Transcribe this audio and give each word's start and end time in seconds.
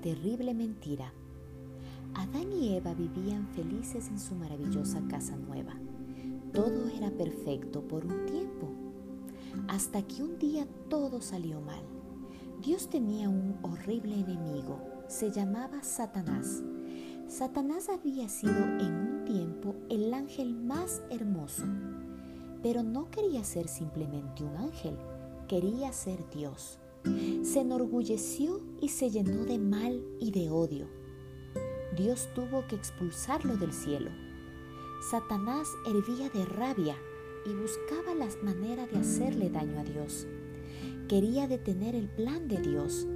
terrible 0.00 0.54
mentira. 0.54 1.12
Adán 2.14 2.52
y 2.52 2.74
Eva 2.74 2.94
vivían 2.94 3.46
felices 3.48 4.08
en 4.08 4.18
su 4.18 4.34
maravillosa 4.34 5.02
casa 5.08 5.36
nueva. 5.36 5.74
Todo 6.52 6.88
era 6.88 7.10
perfecto 7.10 7.86
por 7.86 8.06
un 8.06 8.24
tiempo, 8.26 8.70
hasta 9.68 10.02
que 10.02 10.22
un 10.22 10.38
día 10.38 10.66
todo 10.88 11.20
salió 11.20 11.60
mal. 11.60 11.82
Dios 12.62 12.88
tenía 12.88 13.28
un 13.28 13.58
horrible 13.62 14.14
enemigo, 14.14 14.80
se 15.08 15.30
llamaba 15.30 15.82
Satanás. 15.82 16.62
Satanás 17.28 17.88
había 17.88 18.28
sido 18.28 18.54
en 18.54 18.94
un 18.94 19.24
tiempo 19.24 19.74
el 19.90 20.14
ángel 20.14 20.54
más 20.54 21.02
hermoso, 21.10 21.64
pero 22.62 22.82
no 22.82 23.10
quería 23.10 23.44
ser 23.44 23.68
simplemente 23.68 24.42
un 24.42 24.56
ángel, 24.56 24.96
quería 25.48 25.92
ser 25.92 26.28
Dios. 26.30 26.78
Se 27.42 27.60
enorgulleció 27.60 28.60
y 28.80 28.88
se 28.88 29.10
llenó 29.10 29.44
de 29.44 29.58
mal 29.58 30.04
y 30.20 30.30
de 30.30 30.50
odio. 30.50 30.86
Dios 31.96 32.28
tuvo 32.34 32.66
que 32.66 32.76
expulsarlo 32.76 33.56
del 33.56 33.72
cielo. 33.72 34.10
Satanás 35.10 35.68
hervía 35.86 36.28
de 36.30 36.44
rabia 36.44 36.96
y 37.46 37.54
buscaba 37.54 38.14
las 38.14 38.42
maneras 38.42 38.90
de 38.90 38.98
hacerle 38.98 39.50
daño 39.50 39.78
a 39.80 39.84
Dios. 39.84 40.26
Quería 41.08 41.46
detener 41.46 41.94
el 41.94 42.08
plan 42.08 42.48
de 42.48 42.60
Dios, 42.60 43.06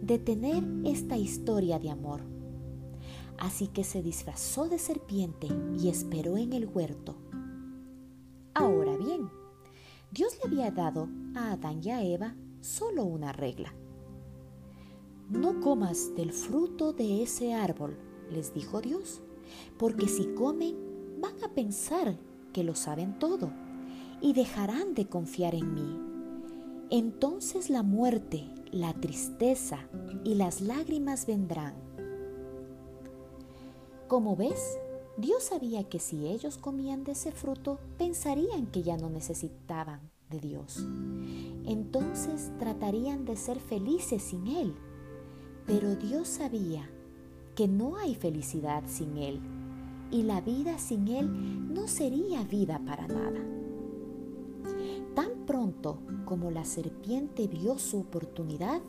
detener 0.00 0.62
esta 0.84 1.16
historia 1.16 1.78
de 1.78 1.90
amor. 1.90 2.20
Así 3.38 3.68
que 3.68 3.84
se 3.84 4.02
disfrazó 4.02 4.68
de 4.68 4.78
serpiente 4.78 5.48
y 5.78 5.88
esperó 5.88 6.36
en 6.36 6.52
el 6.52 6.66
huerto. 6.66 7.16
Ahora 8.54 8.96
bien, 8.96 9.28
Dios 10.10 10.36
le 10.38 10.48
había 10.48 10.70
dado 10.70 11.08
a 11.34 11.52
Adán 11.52 11.80
y 11.82 11.90
a 11.90 12.02
Eva 12.02 12.34
solo 12.60 13.04
una 13.04 13.32
regla. 13.32 13.74
No 15.28 15.60
comas 15.60 16.14
del 16.14 16.32
fruto 16.32 16.92
de 16.92 17.22
ese 17.22 17.54
árbol, 17.54 17.98
les 18.30 18.54
dijo 18.54 18.80
Dios, 18.80 19.20
porque 19.78 20.08
si 20.08 20.26
comen 20.34 20.76
van 21.20 21.42
a 21.44 21.48
pensar 21.54 22.18
que 22.52 22.64
lo 22.64 22.74
saben 22.74 23.18
todo 23.18 23.50
y 24.20 24.32
dejarán 24.32 24.94
de 24.94 25.06
confiar 25.06 25.54
en 25.54 25.74
mí. 25.74 26.00
Entonces 26.90 27.68
la 27.68 27.82
muerte, 27.82 28.48
la 28.72 28.94
tristeza 28.94 29.88
y 30.24 30.34
las 30.34 30.60
lágrimas 30.60 31.26
vendrán. 31.26 31.74
Como 34.06 34.34
ves, 34.36 34.78
Dios 35.18 35.42
sabía 35.42 35.84
que 35.84 35.98
si 35.98 36.26
ellos 36.26 36.56
comían 36.56 37.04
de 37.04 37.12
ese 37.12 37.32
fruto, 37.32 37.78
pensarían 37.98 38.66
que 38.66 38.82
ya 38.82 38.96
no 38.96 39.10
necesitaban 39.10 40.00
de 40.30 40.40
Dios. 40.40 40.84
Entonces 41.64 42.50
tratarían 42.58 43.24
de 43.24 43.36
ser 43.36 43.60
felices 43.60 44.22
sin 44.22 44.46
Él. 44.46 44.74
Pero 45.66 45.96
Dios 45.96 46.28
sabía 46.28 46.88
que 47.54 47.68
no 47.68 47.96
hay 47.96 48.14
felicidad 48.14 48.84
sin 48.86 49.18
Él 49.18 49.40
y 50.10 50.22
la 50.22 50.40
vida 50.40 50.78
sin 50.78 51.08
Él 51.08 51.74
no 51.74 51.86
sería 51.88 52.42
vida 52.44 52.80
para 52.86 53.06
nada. 53.06 53.40
Tan 55.14 55.46
pronto 55.46 55.98
como 56.24 56.50
la 56.50 56.64
serpiente 56.64 57.46
vio 57.48 57.78
su 57.78 58.00
oportunidad, 58.00 58.80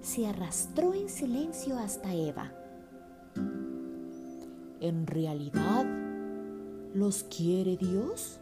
se 0.00 0.26
arrastró 0.26 0.94
en 0.94 1.08
silencio 1.08 1.78
hasta 1.78 2.14
Eva. 2.14 2.52
¿En 4.80 5.06
realidad 5.06 5.86
los 6.94 7.24
quiere 7.24 7.76
Dios? 7.76 8.40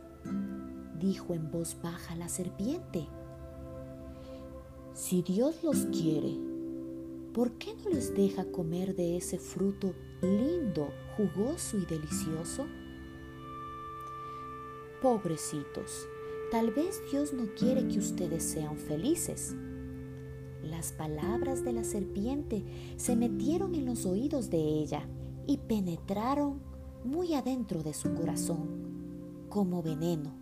Dijo 1.01 1.35
en 1.35 1.51
voz 1.51 1.77
baja 1.83 2.15
la 2.15 2.29
serpiente. 2.29 3.09
Si 4.93 5.23
Dios 5.23 5.65
los 5.65 5.87
quiere, 5.87 6.37
¿por 7.33 7.53
qué 7.53 7.75
no 7.83 7.91
les 7.91 8.15
deja 8.15 8.45
comer 8.45 8.95
de 8.95 9.17
ese 9.17 9.39
fruto 9.39 9.95
lindo, 10.21 10.91
jugoso 11.17 11.79
y 11.79 11.87
delicioso? 11.87 12.67
Pobrecitos, 15.01 16.07
tal 16.51 16.71
vez 16.73 17.01
Dios 17.11 17.33
no 17.33 17.47
quiere 17.55 17.89
que 17.89 17.99
ustedes 17.99 18.45
sean 18.45 18.77
felices. 18.77 19.57
Las 20.63 20.93
palabras 20.93 21.65
de 21.65 21.73
la 21.73 21.85
serpiente 21.85 22.65
se 22.97 23.17
metieron 23.17 23.75
en 23.75 23.87
los 23.87 24.05
oídos 24.05 24.51
de 24.51 24.59
ella 24.59 25.09
y 25.47 25.57
penetraron 25.57 26.61
muy 27.05 27.35
adentro 27.35 27.83
de 27.83 27.95
su 27.95 28.13
corazón, 28.13 29.47
como 29.49 29.83
veneno. 29.83 30.40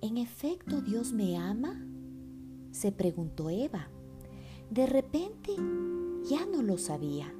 ¿En 0.00 0.16
efecto 0.16 0.80
Dios 0.80 1.12
me 1.12 1.36
ama? 1.36 1.84
se 2.70 2.92
preguntó 2.92 3.50
Eva. 3.50 3.88
De 4.70 4.86
repente 4.86 5.56
ya 6.28 6.46
no 6.46 6.62
lo 6.62 6.78
sabía. 6.78 7.34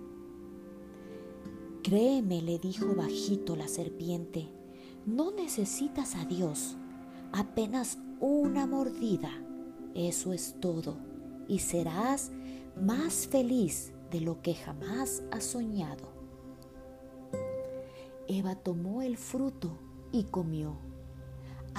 Créeme, 1.84 2.42
le 2.42 2.58
dijo 2.58 2.94
bajito 2.96 3.54
la 3.54 3.69
serpiente, 3.69 4.48
no 5.06 5.30
necesitas 5.30 6.16
a 6.16 6.24
Dios, 6.24 6.76
apenas 7.32 7.98
una 8.20 8.66
mordida, 8.66 9.30
eso 9.94 10.32
es 10.32 10.56
todo, 10.60 10.98
y 11.46 11.60
serás 11.60 12.32
más 12.80 13.28
feliz 13.28 13.92
de 14.10 14.20
lo 14.20 14.42
que 14.42 14.54
jamás 14.54 15.22
has 15.30 15.44
soñado. 15.44 16.12
Eva 18.26 18.56
tomó 18.56 19.00
el 19.02 19.16
fruto 19.16 19.78
y 20.12 20.25
comió. 20.25 20.88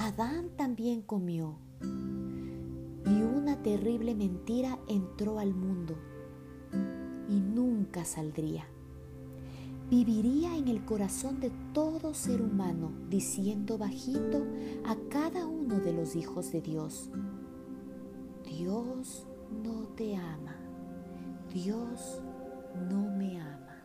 Adán 0.02 0.48
también 0.56 1.02
comió. 1.02 1.58
Y 1.82 3.20
una 3.20 3.62
terrible 3.62 4.14
mentira 4.14 4.78
entró 4.88 5.38
al 5.38 5.52
mundo 5.52 5.94
y 7.28 7.38
nunca 7.38 8.06
saldría. 8.06 8.64
Viviría 9.90 10.56
en 10.56 10.68
el 10.68 10.86
corazón 10.86 11.38
de 11.40 11.52
todo 11.74 12.14
ser 12.14 12.40
humano 12.40 12.92
diciendo 13.10 13.76
bajito 13.76 14.46
a 14.86 14.96
cada 15.10 15.44
uno 15.44 15.80
de 15.80 15.92
los 15.92 16.16
hijos 16.16 16.50
de 16.50 16.62
Dios, 16.62 17.10
Dios 18.48 19.26
no 19.62 19.86
te 19.96 20.16
ama, 20.16 20.56
Dios 21.52 22.22
no 22.88 23.02
me 23.18 23.38
ama. 23.38 23.84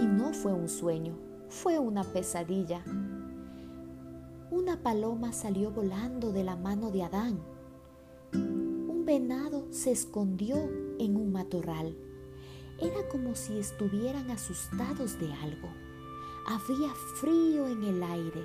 Y 0.00 0.06
no 0.06 0.32
fue 0.32 0.54
un 0.54 0.70
sueño, 0.70 1.18
fue 1.50 1.78
una 1.78 2.02
pesadilla 2.02 2.82
una 4.50 4.82
paloma 4.82 5.32
salió 5.32 5.70
volando 5.70 6.32
de 6.32 6.44
la 6.44 6.56
mano 6.56 6.90
de 6.90 7.02
Adán. 7.02 7.40
Un 8.32 9.04
venado 9.04 9.66
se 9.70 9.90
escondió 9.90 10.56
en 10.98 11.16
un 11.16 11.32
matorral. 11.32 11.96
Era 12.80 13.08
como 13.08 13.34
si 13.34 13.58
estuvieran 13.58 14.30
asustados 14.30 15.18
de 15.18 15.32
algo. 15.32 15.68
Había 16.46 16.94
frío 17.20 17.66
en 17.66 17.82
el 17.84 18.02
aire. 18.02 18.42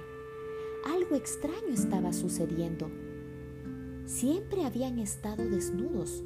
Algo 0.94 1.16
extraño 1.16 1.70
estaba 1.72 2.12
sucediendo. 2.12 2.90
Siempre 4.06 4.66
habían 4.66 5.00
estado 5.00 5.48
desnudos, 5.48 6.24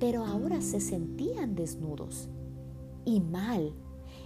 pero 0.00 0.24
ahora 0.24 0.60
se 0.60 0.80
sentían 0.80 1.54
desnudos 1.54 2.28
y 3.04 3.20
mal, 3.20 3.72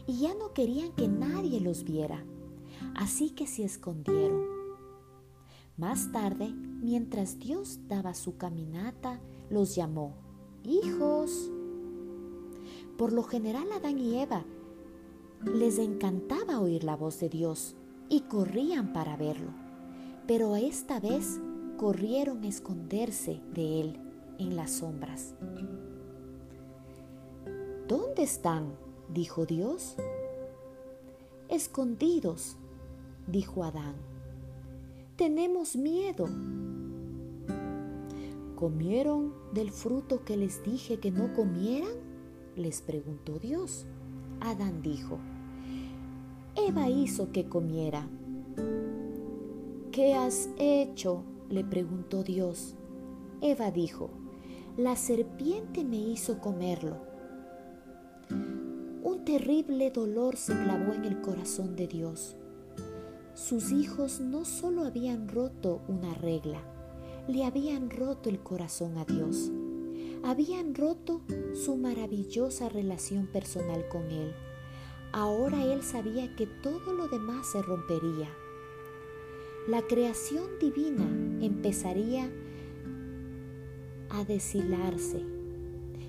y 0.06 0.20
ya 0.20 0.34
no 0.34 0.54
querían 0.54 0.92
que 0.92 1.06
nadie 1.06 1.60
los 1.60 1.84
viera. 1.84 2.24
Así 2.94 3.30
que 3.30 3.46
se 3.46 3.64
escondieron. 3.64 4.59
Más 5.80 6.12
tarde, 6.12 6.52
mientras 6.52 7.38
Dios 7.38 7.80
daba 7.88 8.12
su 8.12 8.36
caminata, 8.36 9.18
los 9.48 9.74
llamó 9.74 10.12
hijos. 10.62 11.50
Por 12.98 13.14
lo 13.14 13.22
general 13.22 13.72
Adán 13.72 13.98
y 13.98 14.20
Eva 14.20 14.44
les 15.42 15.78
encantaba 15.78 16.60
oír 16.60 16.84
la 16.84 16.96
voz 16.96 17.18
de 17.20 17.30
Dios 17.30 17.76
y 18.10 18.20
corrían 18.20 18.92
para 18.92 19.16
verlo, 19.16 19.52
pero 20.26 20.54
esta 20.54 21.00
vez 21.00 21.40
corrieron 21.78 22.44
a 22.44 22.48
esconderse 22.48 23.40
de 23.54 23.80
él 23.80 23.96
en 24.38 24.56
las 24.56 24.72
sombras. 24.72 25.34
¿Dónde 27.88 28.24
están? 28.24 28.74
dijo 29.08 29.46
Dios. 29.46 29.96
Escondidos, 31.48 32.58
dijo 33.26 33.64
Adán 33.64 34.09
tenemos 35.20 35.76
miedo. 35.76 36.30
¿Comieron 38.56 39.34
del 39.52 39.70
fruto 39.70 40.24
que 40.24 40.38
les 40.38 40.64
dije 40.64 40.98
que 40.98 41.10
no 41.10 41.34
comieran? 41.34 41.92
Les 42.56 42.80
preguntó 42.80 43.38
Dios. 43.38 43.84
Adán 44.40 44.80
dijo, 44.80 45.18
Eva 46.56 46.88
hizo 46.88 47.32
que 47.32 47.50
comiera. 47.50 48.08
¿Qué 49.92 50.14
has 50.14 50.48
hecho? 50.56 51.22
le 51.50 51.64
preguntó 51.64 52.22
Dios. 52.22 52.74
Eva 53.42 53.70
dijo, 53.70 54.08
la 54.78 54.96
serpiente 54.96 55.84
me 55.84 55.98
hizo 55.98 56.38
comerlo. 56.38 56.96
Un 59.02 59.22
terrible 59.26 59.90
dolor 59.90 60.38
se 60.38 60.54
clavó 60.54 60.94
en 60.94 61.04
el 61.04 61.20
corazón 61.20 61.76
de 61.76 61.88
Dios 61.88 62.36
sus 63.34 63.72
hijos 63.72 64.20
no 64.20 64.44
solo 64.44 64.84
habían 64.84 65.28
roto 65.28 65.80
una 65.88 66.14
regla, 66.14 66.60
le 67.28 67.44
habían 67.44 67.90
roto 67.90 68.28
el 68.28 68.40
corazón 68.40 68.98
a 68.98 69.04
Dios. 69.04 69.50
habían 70.22 70.74
roto 70.74 71.22
su 71.54 71.76
maravillosa 71.76 72.68
relación 72.68 73.26
personal 73.26 73.88
con 73.88 74.10
Él. 74.10 74.34
Ahora 75.12 75.64
Él 75.64 75.82
sabía 75.82 76.36
que 76.36 76.46
todo 76.46 76.92
lo 76.92 77.08
demás 77.08 77.50
se 77.50 77.62
rompería. 77.62 78.28
La 79.66 79.82
creación 79.82 80.58
divina 80.60 81.08
empezaría 81.40 82.30
a 84.10 84.24
deshilarse 84.24 85.24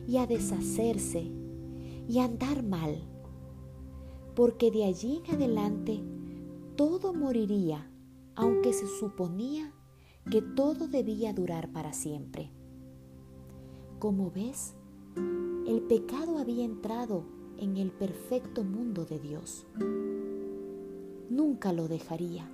y 0.07 0.17
a 0.17 0.27
deshacerse 0.27 1.31
y 2.07 2.19
a 2.19 2.25
andar 2.25 2.63
mal, 2.63 3.01
porque 4.35 4.71
de 4.71 4.85
allí 4.85 5.21
en 5.25 5.35
adelante 5.35 6.01
todo 6.75 7.13
moriría, 7.13 7.89
aunque 8.35 8.73
se 8.73 8.87
suponía 8.87 9.73
que 10.29 10.41
todo 10.41 10.87
debía 10.87 11.33
durar 11.33 11.71
para 11.71 11.93
siempre. 11.93 12.51
Como 13.99 14.31
ves, 14.31 14.73
el 15.67 15.81
pecado 15.81 16.37
había 16.39 16.65
entrado 16.65 17.23
en 17.57 17.77
el 17.77 17.91
perfecto 17.91 18.63
mundo 18.63 19.05
de 19.05 19.19
Dios. 19.19 19.65
Nunca 21.29 21.71
lo 21.73 21.87
dejaría. 21.87 22.49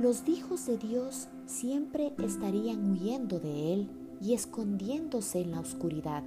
Los 0.00 0.28
hijos 0.28 0.66
de 0.66 0.76
Dios 0.76 1.28
siempre 1.46 2.12
estarían 2.22 2.90
huyendo 2.90 3.40
de 3.40 3.72
Él 3.72 3.88
y 4.20 4.34
escondiéndose 4.34 5.40
en 5.40 5.52
la 5.52 5.60
oscuridad. 5.60 6.22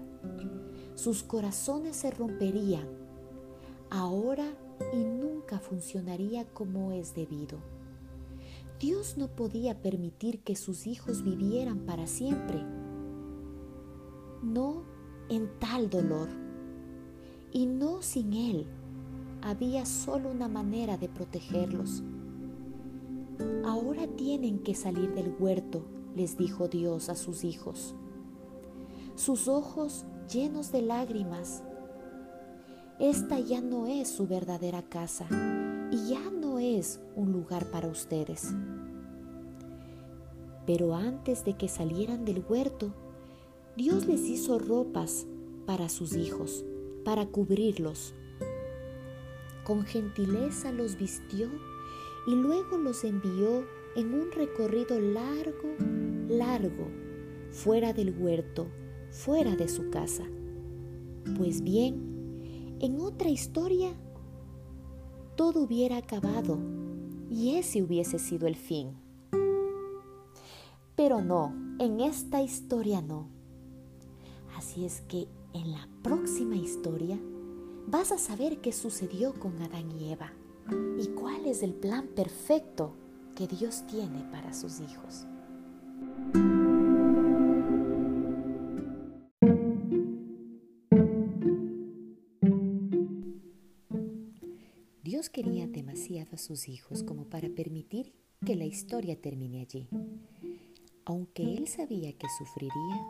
Sus 0.96 1.24
corazones 1.24 1.96
se 1.96 2.12
romperían 2.12 2.88
ahora 3.90 4.46
y 4.94 5.04
funcionaría 5.58 6.46
como 6.54 6.92
es 6.92 7.16
debido. 7.16 7.58
Dios 8.80 9.18
no 9.18 9.30
podía 9.30 9.82
permitir 9.82 10.42
que 10.42 10.56
sus 10.56 10.86
hijos 10.86 11.24
vivieran 11.24 11.80
para 11.80 12.06
siempre, 12.06 12.64
no 14.44 14.84
en 15.30 15.50
tal 15.58 15.90
dolor, 15.90 16.30
y 17.52 17.66
no 17.66 18.04
sin 18.04 18.34
Él. 18.34 18.68
Había 19.42 19.88
solo 19.88 20.30
una 20.30 20.48
manera 20.48 20.98
de 20.98 21.10
protegerlos. 21.10 22.04
Ahora 23.66 24.06
tienen 24.06 24.60
que 24.60 24.76
salir 24.76 25.14
del 25.16 25.34
huerto 25.40 25.84
les 26.16 26.38
dijo 26.38 26.68
Dios 26.68 27.10
a 27.10 27.16
sus 27.16 27.44
hijos. 27.44 27.96
Sus 29.16 29.48
ojos 29.48 30.06
llenos 30.32 30.72
de 30.72 30.82
lágrimas. 30.82 31.64
Esta 33.00 33.40
ya 33.40 33.62
no 33.62 33.88
es 33.88 34.10
su 34.10 34.28
verdadera 34.28 34.82
casa 34.82 35.26
y 35.90 36.10
ya 36.10 36.30
no 36.32 36.60
es 36.60 37.00
un 37.16 37.32
lugar 37.32 37.72
para 37.72 37.88
ustedes. 37.88 38.54
Pero 40.66 40.94
antes 40.94 41.46
de 41.46 41.56
que 41.56 41.70
salieran 41.70 42.26
del 42.26 42.44
huerto, 42.48 42.94
Dios 43.78 44.06
les 44.06 44.20
hizo 44.28 44.60
ropas 44.60 45.26
para 45.66 45.88
sus 45.88 46.14
hijos, 46.14 46.66
para 47.06 47.26
cubrirlos. 47.26 48.14
Con 49.64 49.86
gentileza 49.86 50.74
los 50.74 50.98
vistió 50.98 51.48
y 52.28 52.36
luego 52.36 52.78
los 52.78 53.06
envió 53.06 53.66
en 53.96 54.14
un 54.14 54.30
recorrido 54.34 55.00
largo, 55.00 55.74
largo, 56.28 56.90
fuera 57.52 57.94
del 57.94 58.14
huerto, 58.20 58.68
fuera 59.10 59.56
de 59.56 59.70
su 59.70 59.90
casa. 59.90 60.26
Pues 61.38 61.62
bien, 61.62 62.19
en 62.80 63.00
otra 63.02 63.30
historia, 63.30 63.92
todo 65.36 65.62
hubiera 65.62 65.98
acabado 65.98 66.58
y 67.30 67.56
ese 67.56 67.84
hubiese 67.84 68.20
sido 68.20 68.48
el 68.48 68.56
fin. 68.56 68.98
Pero 70.96 71.22
no, 71.22 71.54
en 71.80 72.02
esta 72.02 72.42
historia 72.42 73.02
no. 73.02 73.28
Así 74.58 74.86
es 74.86 75.02
que 75.02 75.28
en 75.54 75.72
la 75.72 75.88
próxima 76.02 76.56
historia 76.56 77.18
vas 77.88 78.12
a 78.12 78.18
saber 78.18 78.60
qué 78.60 78.72
sucedió 78.72 79.34
con 79.34 79.62
Adán 79.62 79.92
y 79.92 80.12
Eva 80.12 80.34
y 81.00 81.08
cuál 81.08 81.46
es 81.46 81.64
el 81.64 81.74
plan 81.74 82.08
perfecto 82.08 82.94
que 83.36 83.48
Dios 83.48 83.86
tiene 83.88 84.24
para 84.32 84.54
sus 84.54 84.80
hijos. 84.80 85.26
Dios 95.10 95.32
quería 95.32 95.66
demasiado 95.66 96.36
a 96.36 96.38
sus 96.38 96.70
hijos 96.70 97.02
como 97.02 97.24
para 97.24 97.50
permitir 97.50 98.14
que 98.46 98.56
la 98.56 98.66
historia 98.66 99.20
termine 99.20 99.62
allí. 99.62 99.88
Aunque 101.04 101.42
él 101.42 101.68
sabía 101.68 102.14
que 102.14 102.28
sufriría, 102.38 103.02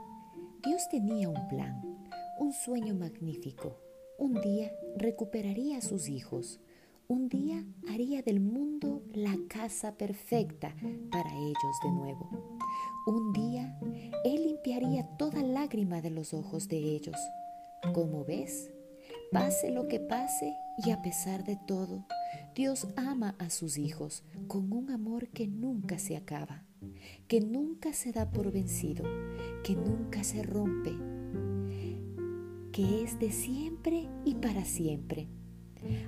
Dios 0.63 0.87
tenía 0.89 1.27
un 1.27 1.45
plan, 1.49 2.07
un 2.39 2.53
sueño 2.53 2.95
magnífico. 2.95 3.75
Un 4.17 4.39
día 4.39 4.71
recuperaría 4.95 5.79
a 5.79 5.81
sus 5.81 6.07
hijos, 6.07 6.61
un 7.09 7.27
día 7.27 7.65
haría 7.89 8.21
del 8.21 8.39
mundo 8.39 9.03
la 9.13 9.37
casa 9.49 9.97
perfecta 9.97 10.73
para 11.11 11.35
ellos 11.35 11.79
de 11.83 11.91
nuevo. 11.91 12.29
Un 13.07 13.33
día 13.33 13.77
Él 14.23 14.45
limpiaría 14.45 15.03
toda 15.17 15.43
lágrima 15.43 16.01
de 16.01 16.11
los 16.11 16.33
ojos 16.33 16.69
de 16.69 16.77
ellos. 16.77 17.17
Como 17.93 18.23
ves, 18.23 18.71
pase 19.31 19.71
lo 19.71 19.87
que 19.87 19.99
pase 19.99 20.53
y 20.85 20.91
a 20.91 21.01
pesar 21.01 21.43
de 21.43 21.57
todo, 21.67 22.05
Dios 22.55 22.87
ama 22.95 23.35
a 23.39 23.49
sus 23.49 23.77
hijos 23.77 24.23
con 24.47 24.71
un 24.73 24.91
amor 24.91 25.29
que 25.29 25.47
nunca 25.47 25.99
se 25.99 26.15
acaba, 26.15 26.65
que 27.27 27.41
nunca 27.41 27.93
se 27.93 28.11
da 28.11 28.31
por 28.31 28.51
vencido, 28.51 29.03
que 29.63 29.75
nunca 29.75 30.23
se 30.23 30.43
rompe, 30.43 30.95
que 32.71 33.03
es 33.03 33.19
de 33.19 33.31
siempre 33.31 34.07
y 34.25 34.35
para 34.35 34.65
siempre 34.65 35.27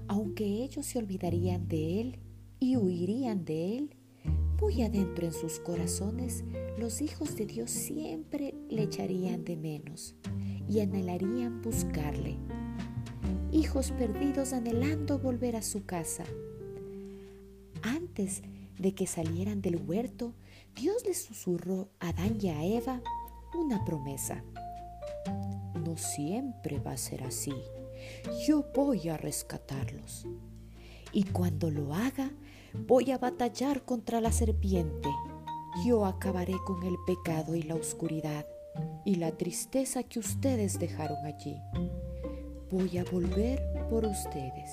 aunque 0.08 0.46
ellos 0.46 0.86
se 0.86 1.00
olvidarían 1.00 1.68
de 1.68 2.02
Él 2.02 2.20
y 2.60 2.78
huirían 2.78 3.46
de 3.46 3.78
Él, 3.78 3.96
muy 4.60 4.82
adentro 4.84 5.26
en 5.26 5.34
sus 5.34 5.60
corazones, 5.60 6.44
los 6.78 7.02
hijos 7.02 7.36
de 7.36 7.46
Dios 7.46 7.72
siempre 7.72 8.54
le 8.70 8.84
echarían 8.84 9.44
de 9.44 9.58
menos 9.58 10.16
y 10.70 10.80
anhelarían 10.82 11.62
buscarle. 11.62 12.38
Hijos 13.52 13.92
perdidos 13.92 14.54
anhelando 14.54 15.20
volver 15.20 15.56
a 15.56 15.62
su 15.62 15.86
casa. 15.86 16.24
Antes 17.84 18.42
de 18.78 18.94
que 18.94 19.08
salieran 19.08 19.62
del 19.62 19.78
huerto, 19.78 20.34
Dios 20.76 21.04
les 21.06 21.22
susurró 21.22 21.90
a 22.00 22.10
Adán 22.10 22.38
y 22.42 22.50
a 22.50 22.64
Eva 22.64 23.02
una 23.54 23.84
promesa. 23.84 24.44
No 25.86 25.98
siempre 25.98 26.80
va 26.80 26.94
a 26.94 26.98
ser 26.98 27.24
así 27.24 27.54
yo 28.48 28.66
voy 28.74 29.10
a 29.10 29.18
rescatarlos. 29.18 30.26
Y 31.12 31.24
cuando 31.24 31.70
lo 31.70 31.94
haga, 31.94 32.32
voy 32.74 33.12
a 33.12 33.18
batallar 33.18 33.84
contra 33.84 34.22
la 34.22 34.32
serpiente. 34.32 35.10
Yo 35.86 36.06
acabaré 36.06 36.56
con 36.66 36.84
el 36.84 36.96
pecado 37.06 37.56
y 37.56 37.64
la 37.64 37.76
oscuridad 37.76 38.46
y 39.06 39.16
la 39.16 39.32
tristeza 39.32 40.04
que 40.04 40.20
ustedes 40.20 40.80
dejaron 40.80 41.26
allí. 41.26 41.58
Voy 42.72 42.98
a 43.00 43.04
volver 43.04 43.62
por 43.90 44.06
ustedes. 44.06 44.72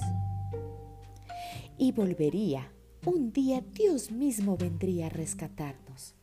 Y 1.77 1.91
volvería. 1.91 2.71
Un 3.05 3.33
día 3.33 3.61
Dios 3.61 4.13
mismo 4.13 4.57
vendría 4.57 5.07
a 5.07 5.09
rescatarnos. 5.09 6.15